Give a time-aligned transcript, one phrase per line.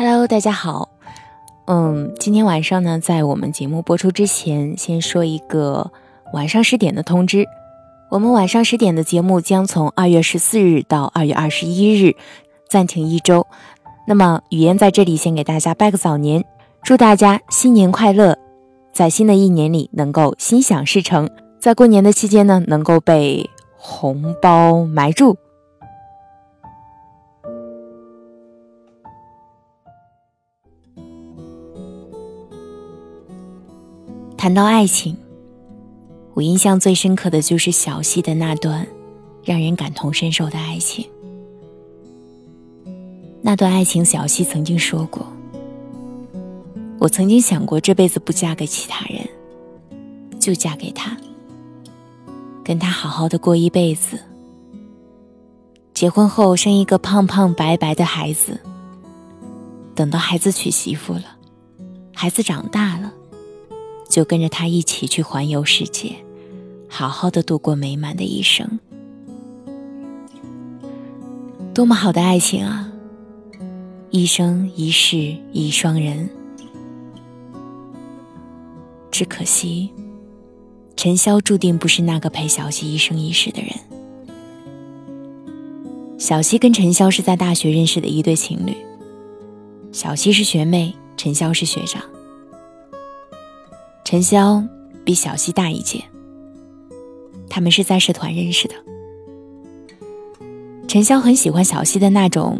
[0.00, 0.90] Hello，大家好。
[1.66, 5.90] 嗯，今天晚上呢，在我们节目播出之前，先说一个
[6.32, 7.44] 晚上十点的通知。
[8.08, 12.14] 我们晚上十点的节目将从二月十四日到二月二十一日
[12.68, 13.44] 暂停一周。
[14.06, 16.44] 那么，语言在这里先给大家拜个早年，
[16.84, 18.38] 祝大家新年快乐，
[18.92, 21.28] 在新的一年里能够心想事成，
[21.58, 25.36] 在过年的期间呢，能够被红包埋住。
[34.48, 35.14] 谈到爱情，
[36.32, 38.86] 我印象最深刻的就是小溪的那段
[39.44, 41.06] 让人感同身受的爱情。
[43.42, 45.26] 那段爱情，小溪曾经说过
[46.98, 49.28] ：“我曾经想过这辈子不嫁给其他人，
[50.40, 51.14] 就嫁给他，
[52.64, 54.18] 跟他好好的过一辈子。
[55.92, 58.58] 结婚后生一个胖胖白白的孩子，
[59.94, 61.36] 等到孩子娶媳妇了，
[62.14, 63.07] 孩子长大了。”
[64.08, 66.16] 就跟着他一起去环游世界，
[66.88, 68.80] 好好的度过美满的一生。
[71.74, 72.92] 多么好的爱情啊！
[74.10, 76.28] 一生一世一双人。
[79.10, 79.90] 只可惜，
[80.96, 83.70] 陈潇注定不是那个陪小溪一生一世的人。
[86.18, 88.74] 小溪跟陈潇是在大学认识的一对情侣，
[89.92, 92.02] 小溪是学妹，陈潇是学长。
[94.10, 94.66] 陈潇
[95.04, 96.02] 比小溪大一届，
[97.50, 98.74] 他们是在社团认识的。
[100.88, 102.58] 陈潇很喜欢小溪的那种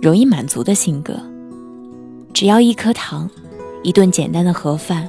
[0.00, 1.20] 容易满足的性格，
[2.32, 3.28] 只要一颗糖，
[3.82, 5.06] 一顿简单的盒饭，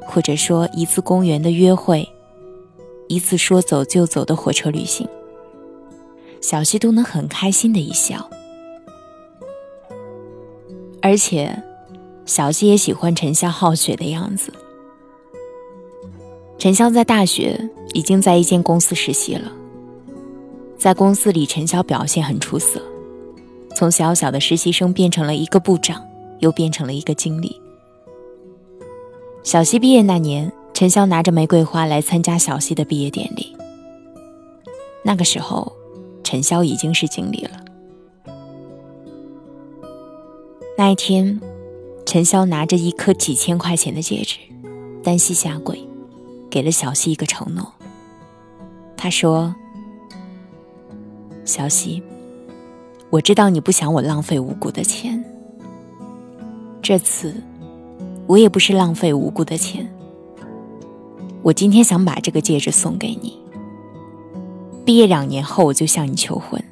[0.00, 2.08] 或者说一次公园的约会，
[3.08, 5.06] 一次说走就走的火车旅行，
[6.40, 8.30] 小溪都能很开心的一笑。
[11.02, 11.62] 而且。
[12.26, 14.52] 小溪也喜欢陈潇好学的样子。
[16.58, 19.52] 陈潇在大学已经在一间公司实习了，
[20.76, 22.82] 在公司里，陈潇表现很出色，
[23.76, 26.04] 从小小的实习生变成了一个部长，
[26.40, 27.60] 又变成了一个经理。
[29.44, 33.56] 小溪毕业那年，陈潇拿着玫瑰花来参加小溪的毕业典礼。
[35.04, 35.72] 那个时候，
[36.24, 38.32] 陈潇已经是经理了。
[40.76, 41.40] 那一天。
[42.06, 44.38] 陈潇拿着一颗几千块钱的戒指，
[45.02, 45.86] 单膝下跪，
[46.48, 47.72] 给了小溪一个承诺。
[48.96, 49.54] 他说
[51.44, 52.00] ：“小溪，
[53.10, 55.22] 我知道你不想我浪费无辜的钱。
[56.80, 57.34] 这次，
[58.28, 59.92] 我也不是浪费无辜的钱。
[61.42, 63.36] 我今天想把这个戒指送给你。
[64.84, 66.62] 毕业两年后，我就向你求婚。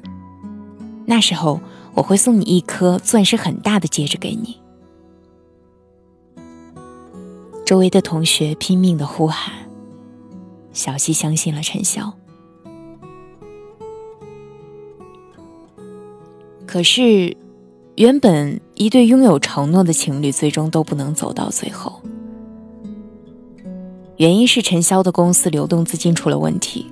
[1.05, 1.59] 那时候，
[1.93, 4.57] 我会送你一颗钻石很大的戒指给你。”
[7.65, 9.51] 周围的同学拼命的呼喊，
[10.71, 12.13] 小溪相信了陈潇。
[16.67, 17.35] 可是，
[17.95, 21.99] 原本一对拥有承诺的情侣，最终都不能走到最后。
[24.17, 26.85] 原因是陈潇的公司流动资金出了问题，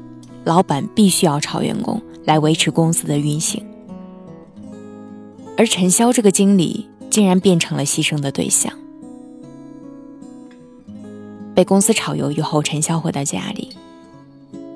[0.43, 3.63] 老板必须要炒员工来维持公司的运行，
[5.55, 8.73] 而陈潇这个经理竟然变成了牺牲的对象。
[11.55, 13.69] 被公司炒鱿鱼后，陈潇回到家里，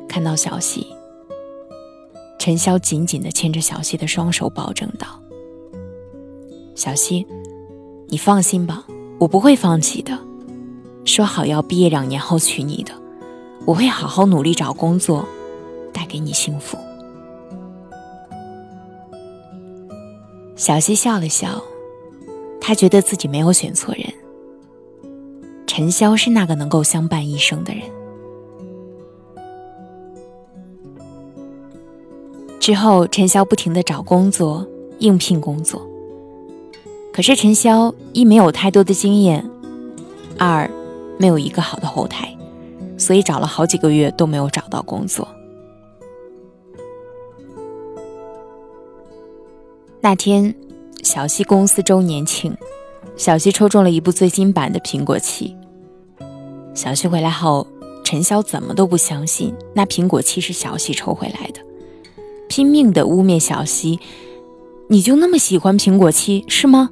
[0.07, 0.85] 看到小溪，
[2.37, 5.07] 陈潇紧紧地牵着小溪的双手，保证道
[6.75, 7.25] ：“小溪，
[8.07, 8.85] 你放心吧，
[9.19, 10.17] 我不会放弃的。
[11.03, 12.91] 说好要毕业两年后娶你的，
[13.65, 15.25] 我会好好努力找工作，
[15.91, 16.77] 带给你幸福。”
[20.55, 21.63] 小溪笑了笑，
[22.59, 24.13] 他觉得自己没有选错人。
[25.77, 27.83] 陈潇是那个能够相伴一生的人。
[32.59, 34.67] 之后，陈潇不停的找工作，
[34.97, 35.87] 应聘工作。
[37.13, 39.47] 可是陈潇一没有太多的经验，
[40.39, 40.67] 二
[41.19, 42.35] 没有一个好的后台，
[42.97, 45.27] 所以找了好几个月都没有找到工作。
[50.01, 50.55] 那天，
[51.03, 52.57] 小溪公司周年庆，
[53.15, 55.55] 小溪抽中了一部最新版的苹果七。
[56.77, 57.65] 小西回来后，
[58.03, 61.59] 陈潇怎么都不相信那苹果七是小西抽回来的，
[62.47, 63.99] 拼命的污蔑小西
[64.87, 66.91] ：“你就那么喜欢苹果七是吗？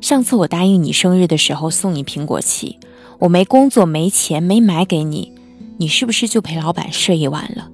[0.00, 2.78] 上次我答应你生日的时候送你苹果七，
[3.18, 5.30] 我没工作没钱没买给你，
[5.76, 7.70] 你是不是就陪老板睡一晚了？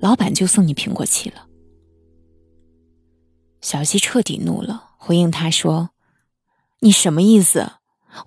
[0.00, 1.46] 老板就送你苹果七了？”
[3.62, 5.88] 小西彻底怒了，回应他说
[6.80, 7.72] ：“你什么意思？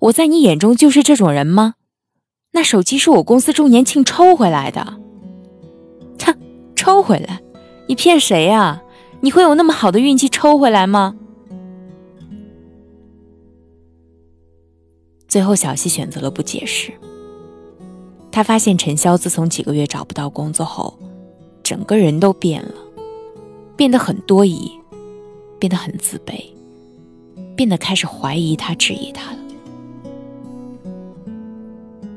[0.00, 1.74] 我在你眼中就是这种人吗？
[2.56, 4.82] 那手机是我公司周年庆抽回来的。”
[6.24, 6.34] 哼，
[6.74, 7.42] 抽回来？
[7.86, 8.82] 你骗谁呀？
[9.20, 11.14] 你会有那么好的运气抽回来吗？
[15.28, 16.90] 最后，小西选择了不解释。
[18.32, 20.98] 他发现陈潇自从几个月找不到工作后，
[21.62, 22.74] 整个人都变了，
[23.76, 24.72] 变得很多疑，
[25.58, 26.42] 变得很自卑，
[27.54, 29.38] 变得开始怀疑他、质疑他了。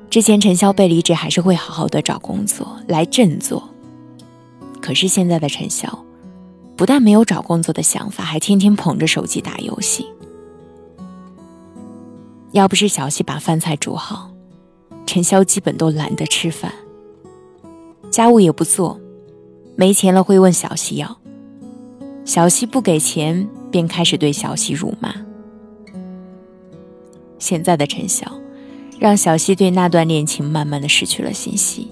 [0.09, 3.69] 之前陈潇被离职，还是会好好的找工作来振作。
[4.81, 5.87] 可是现在的陈潇，
[6.75, 10.07] 不但没有找工作的想法，还天天捧着手机打游戏。
[12.53, 14.31] 要不是小西把饭菜煮好，
[15.05, 16.73] 陈潇基本都懒得吃饭，
[18.09, 18.99] 家务也不做，
[19.75, 21.19] 没钱了会问小西要，
[22.25, 25.13] 小西不给钱，便开始对小西辱骂。
[27.37, 28.23] 现在的陈潇，
[28.99, 31.89] 让小西对那段恋情慢慢的失去了信心。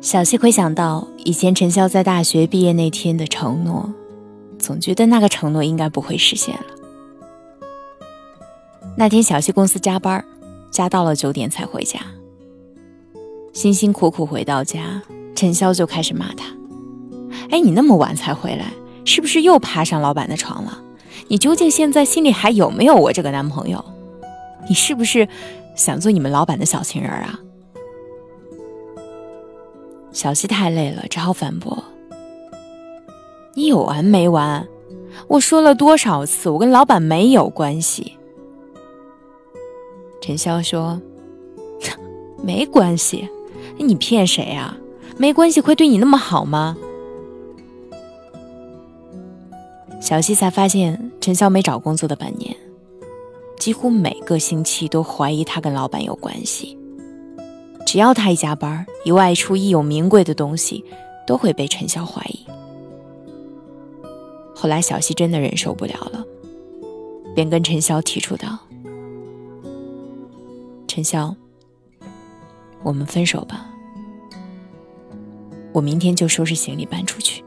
[0.00, 3.92] 小西回想到以前陈潇在大学毕业那天的承诺，
[4.60, 6.64] 总觉得那个承诺应该不会实现了。
[8.96, 10.24] 那天小西公司加班，
[10.70, 11.98] 加到了九点才回家。
[13.52, 15.02] 辛辛苦苦回到家，
[15.34, 16.46] 陈潇就开始骂他
[17.50, 18.72] ：“哎，你那么晚才回来，
[19.04, 20.83] 是不是又爬上老板的床了？
[21.28, 23.82] 你究竟现在心里还有没有我这个男朋友？
[24.68, 25.28] 你是不是
[25.74, 27.38] 想做你们老板的小情人啊？”
[30.12, 31.82] 小西太累了，只好反驳
[33.54, 34.66] ：“你有完没完？
[35.28, 38.16] 我说了多少次，我跟老板没有关系。”
[40.22, 41.00] 陈潇说
[42.42, 43.28] ：“没关系，
[43.76, 44.76] 你骗谁啊？
[45.18, 46.76] 没关系会对你那么好吗？”
[50.04, 52.54] 小西才发现，陈潇没找工作的半年，
[53.56, 56.76] 几乎每个星期都怀疑他跟老板有关系。
[57.86, 60.84] 只要他一加班，一外出，一有名贵的东西，
[61.26, 62.46] 都会被陈潇怀疑。
[64.54, 66.22] 后来小西真的忍受不了了，
[67.34, 68.58] 便跟陈潇提出道
[70.86, 71.34] ：“陈潇，
[72.82, 73.70] 我们分手吧，
[75.72, 77.42] 我明天就收拾行李搬出去。”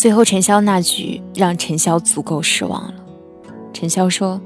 [0.00, 2.94] 最后，陈潇那句让陈潇足够失望了。
[3.74, 4.40] 陈潇说。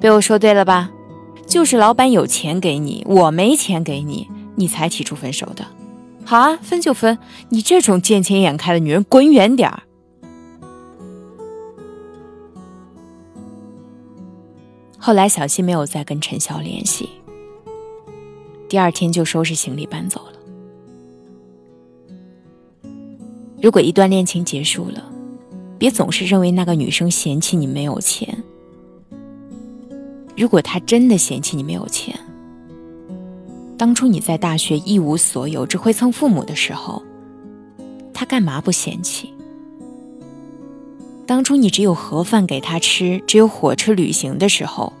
[0.00, 0.90] 被我说对了吧？
[1.46, 5.62] 就是老板有钱给你，我没钱给你，你才提出分手的。
[6.24, 7.18] 好啊，分就分，
[7.50, 9.82] 你这种见钱眼开的女人，滚远点儿。
[14.96, 17.10] 后来小西没有再跟陈潇联系，
[18.70, 20.37] 第二天就收拾行李搬走了。
[23.60, 25.04] 如果一段恋情结束了，
[25.78, 28.42] 别总是认为那个女生嫌弃你没有钱。
[30.36, 32.18] 如果她真的嫌弃你没有钱，
[33.76, 37.02] 当初你在大学一无所有，只会蹭父母的时候，
[38.14, 39.32] 她干嘛不嫌弃？
[41.26, 44.92] 当初你只有盒饭给她吃，只有火车旅行的时候，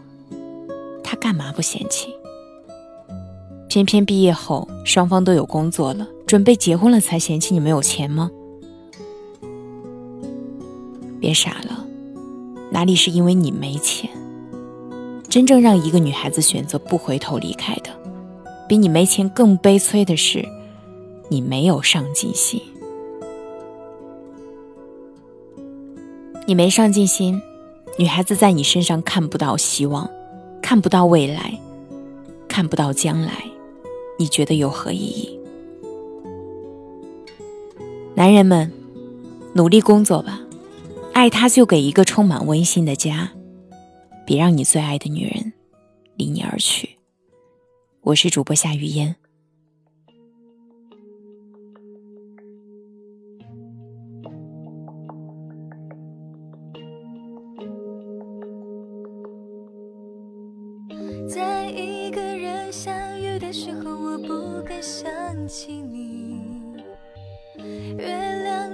[1.04, 2.12] 她干嘛不嫌弃？
[3.68, 8.30] 偏偏毕业后双方都有工作了，准备结婚了才嫌弃你没有钱吗？
[11.20, 11.86] 别傻了，
[12.70, 14.08] 哪里是因为你没钱？
[15.28, 17.90] 真正让一个女孩子选择不回头离开的，
[18.68, 20.44] 比你没钱更悲催的是，
[21.28, 22.60] 你没有上进心。
[26.46, 27.42] 你没上进心，
[27.98, 30.08] 女孩子在你身上看不到希望，
[30.62, 31.60] 看不到未来，
[32.48, 33.44] 看不到将来，
[34.18, 35.38] 你觉得有何意义？
[38.14, 38.72] 男人们，
[39.52, 40.40] 努力工作吧，
[41.28, 43.30] 爱他就给一个充满温馨的家。
[44.24, 45.52] 别让你最爱的女人
[46.16, 46.96] 离你而去。
[48.00, 49.14] 我是主播夏雨嫣。
[61.28, 65.06] 在一个人相遇的时候，我不敢想
[65.46, 66.37] 起你。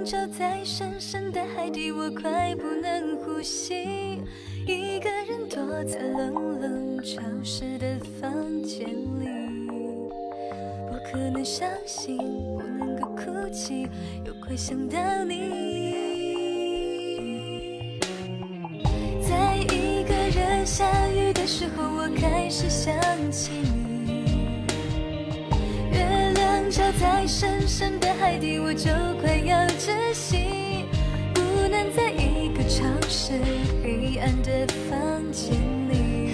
[0.05, 4.21] 照在深深的海底，我快不能呼吸。
[4.67, 8.31] 一个人躲在冷冷潮湿的房
[8.61, 9.25] 间里，
[10.87, 13.89] 不可能伤心，不能够哭泣，
[14.23, 15.39] 又快想到你。
[19.27, 22.93] 在一个人下雨的时候，我开始想
[23.31, 24.23] 起你。
[25.91, 28.04] 月亮照在深深的。
[28.25, 28.89] 海底，我就
[29.21, 30.85] 快要窒息，
[31.31, 33.33] 不能在一个潮湿
[33.83, 35.53] 黑暗的房间
[35.91, 36.33] 里。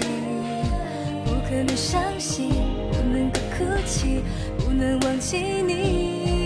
[1.25, 2.49] 不可能伤心，
[2.93, 4.23] 不能够哭泣，
[4.57, 6.40] 不能忘记你。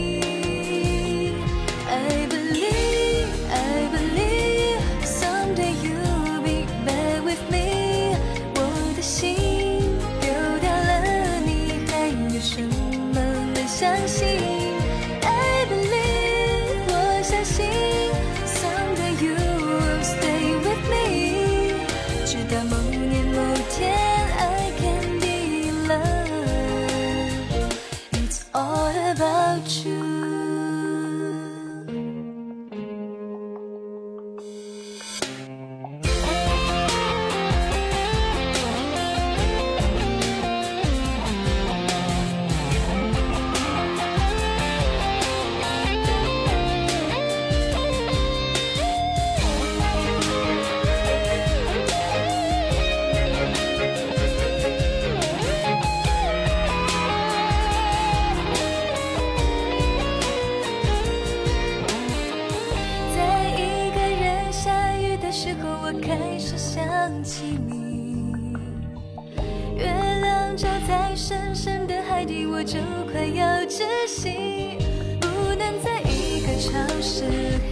[72.57, 72.79] 我就
[73.11, 74.77] 快要窒息
[75.19, 77.25] 不能在一个潮湿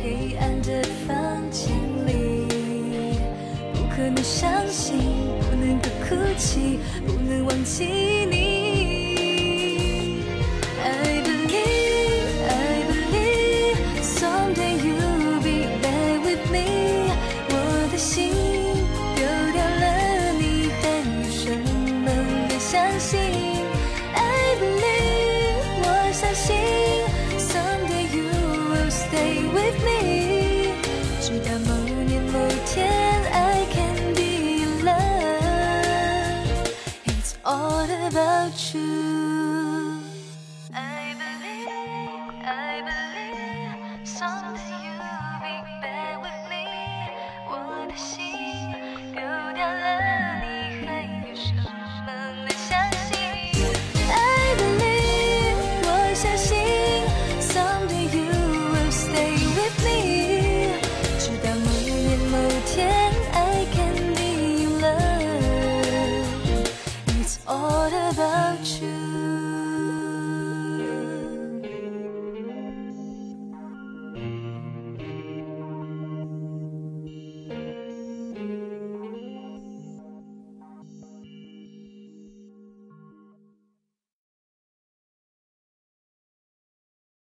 [0.04, 1.72] 黑暗的房间
[2.06, 2.46] 里
[3.74, 4.98] 不可能伤心
[5.50, 7.86] 不能够哭泣不能忘记
[8.30, 8.52] 你。
[39.03, 39.62] you.